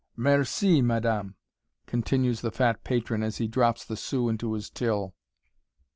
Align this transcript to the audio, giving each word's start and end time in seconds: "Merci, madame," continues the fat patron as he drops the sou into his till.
"Merci, 0.15 0.81
madame," 0.81 1.35
continues 1.85 2.41
the 2.41 2.49
fat 2.49 2.83
patron 2.83 3.21
as 3.21 3.37
he 3.37 3.47
drops 3.47 3.85
the 3.85 3.95
sou 3.95 4.29
into 4.29 4.53
his 4.53 4.67
till. 4.67 5.13